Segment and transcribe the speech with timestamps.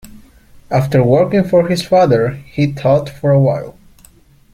[0.71, 3.77] After working for his father he taught for a while.